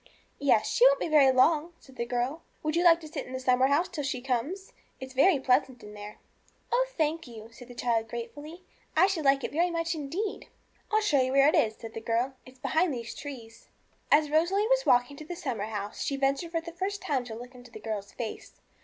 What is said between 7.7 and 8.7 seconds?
child gratefully;